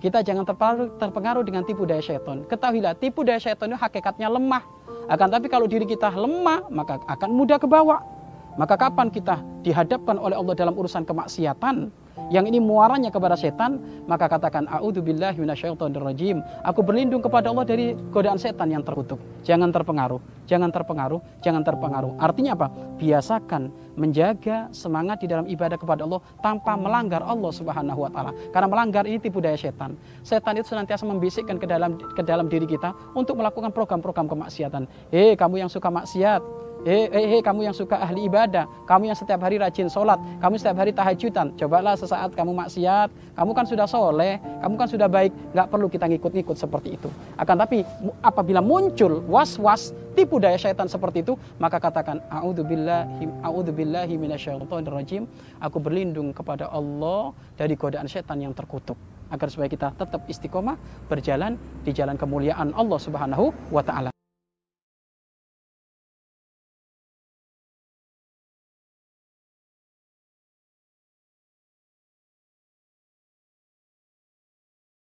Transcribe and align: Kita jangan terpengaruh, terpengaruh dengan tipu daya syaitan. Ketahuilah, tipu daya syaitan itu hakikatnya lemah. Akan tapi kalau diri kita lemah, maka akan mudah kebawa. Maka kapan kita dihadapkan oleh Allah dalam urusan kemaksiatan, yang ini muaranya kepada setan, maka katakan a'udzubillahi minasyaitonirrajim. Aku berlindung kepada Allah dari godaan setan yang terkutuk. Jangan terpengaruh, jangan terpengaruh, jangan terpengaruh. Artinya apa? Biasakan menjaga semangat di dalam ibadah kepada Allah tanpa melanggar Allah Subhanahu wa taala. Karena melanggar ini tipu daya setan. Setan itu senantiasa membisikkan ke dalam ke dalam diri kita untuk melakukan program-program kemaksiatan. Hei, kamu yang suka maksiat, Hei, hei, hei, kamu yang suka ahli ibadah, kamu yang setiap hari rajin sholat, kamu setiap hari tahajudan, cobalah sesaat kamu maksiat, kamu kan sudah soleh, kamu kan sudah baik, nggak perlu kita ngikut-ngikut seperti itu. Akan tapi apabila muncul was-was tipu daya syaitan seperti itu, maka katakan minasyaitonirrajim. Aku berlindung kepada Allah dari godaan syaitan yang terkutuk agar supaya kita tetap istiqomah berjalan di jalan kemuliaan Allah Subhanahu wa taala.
Kita 0.00 0.24
jangan 0.24 0.48
terpengaruh, 0.48 0.96
terpengaruh 0.96 1.44
dengan 1.44 1.60
tipu 1.68 1.84
daya 1.84 2.00
syaitan. 2.00 2.40
Ketahuilah, 2.48 2.96
tipu 2.96 3.20
daya 3.20 3.36
syaitan 3.36 3.68
itu 3.68 3.76
hakikatnya 3.76 4.32
lemah. 4.32 4.64
Akan 5.12 5.28
tapi 5.28 5.52
kalau 5.52 5.68
diri 5.68 5.84
kita 5.84 6.08
lemah, 6.08 6.72
maka 6.72 6.96
akan 7.04 7.30
mudah 7.36 7.60
kebawa. 7.60 8.00
Maka 8.60 8.76
kapan 8.76 9.08
kita 9.08 9.40
dihadapkan 9.64 10.20
oleh 10.20 10.36
Allah 10.36 10.52
dalam 10.52 10.76
urusan 10.76 11.08
kemaksiatan, 11.08 11.88
yang 12.28 12.44
ini 12.44 12.60
muaranya 12.60 13.08
kepada 13.08 13.32
setan, 13.34 13.80
maka 14.04 14.28
katakan 14.28 14.68
a'udzubillahi 14.68 15.40
minasyaitonirrajim. 15.40 16.44
Aku 16.68 16.84
berlindung 16.84 17.24
kepada 17.24 17.48
Allah 17.48 17.64
dari 17.64 17.96
godaan 18.12 18.36
setan 18.36 18.68
yang 18.68 18.84
terkutuk. 18.84 19.16
Jangan 19.48 19.72
terpengaruh, 19.72 20.20
jangan 20.44 20.68
terpengaruh, 20.68 21.24
jangan 21.40 21.64
terpengaruh. 21.64 22.12
Artinya 22.20 22.52
apa? 22.52 22.68
Biasakan 23.00 23.72
menjaga 23.96 24.68
semangat 24.76 25.24
di 25.24 25.26
dalam 25.32 25.48
ibadah 25.48 25.80
kepada 25.80 26.04
Allah 26.04 26.20
tanpa 26.44 26.76
melanggar 26.76 27.24
Allah 27.24 27.50
Subhanahu 27.50 28.04
wa 28.04 28.10
taala. 28.12 28.36
Karena 28.52 28.68
melanggar 28.68 29.08
ini 29.08 29.16
tipu 29.16 29.40
daya 29.40 29.56
setan. 29.56 29.96
Setan 30.20 30.60
itu 30.60 30.68
senantiasa 30.68 31.08
membisikkan 31.08 31.56
ke 31.56 31.64
dalam 31.64 31.96
ke 31.96 32.22
dalam 32.22 32.46
diri 32.46 32.68
kita 32.68 32.92
untuk 33.16 33.40
melakukan 33.40 33.72
program-program 33.72 34.28
kemaksiatan. 34.28 34.84
Hei, 35.08 35.34
kamu 35.34 35.66
yang 35.66 35.70
suka 35.72 35.88
maksiat, 35.88 36.44
Hei, 36.80 37.12
hei, 37.12 37.26
hei, 37.28 37.40
kamu 37.44 37.68
yang 37.68 37.76
suka 37.76 38.00
ahli 38.00 38.24
ibadah, 38.24 38.64
kamu 38.88 39.12
yang 39.12 39.18
setiap 39.18 39.44
hari 39.44 39.60
rajin 39.60 39.92
sholat, 39.92 40.16
kamu 40.40 40.56
setiap 40.56 40.80
hari 40.80 40.96
tahajudan, 40.96 41.52
cobalah 41.52 41.92
sesaat 41.92 42.32
kamu 42.32 42.56
maksiat, 42.56 43.12
kamu 43.36 43.52
kan 43.52 43.68
sudah 43.68 43.84
soleh, 43.84 44.40
kamu 44.64 44.80
kan 44.80 44.88
sudah 44.88 45.04
baik, 45.04 45.28
nggak 45.52 45.68
perlu 45.68 45.92
kita 45.92 46.08
ngikut-ngikut 46.08 46.56
seperti 46.56 46.96
itu. 46.96 47.12
Akan 47.36 47.60
tapi 47.60 47.84
apabila 48.24 48.64
muncul 48.64 49.20
was-was 49.28 49.92
tipu 50.16 50.40
daya 50.40 50.56
syaitan 50.56 50.88
seperti 50.88 51.20
itu, 51.20 51.36
maka 51.60 51.76
katakan 51.76 52.24
minasyaitonirrajim. 54.16 55.28
Aku 55.60 55.84
berlindung 55.84 56.32
kepada 56.32 56.72
Allah 56.72 57.36
dari 57.60 57.76
godaan 57.76 58.08
syaitan 58.08 58.40
yang 58.40 58.56
terkutuk 58.56 58.96
agar 59.28 59.52
supaya 59.52 59.68
kita 59.68 59.92
tetap 60.00 60.24
istiqomah 60.24 60.80
berjalan 61.12 61.60
di 61.84 61.92
jalan 61.92 62.16
kemuliaan 62.16 62.72
Allah 62.72 62.96
Subhanahu 62.96 63.52
wa 63.68 63.84
taala. 63.84 64.19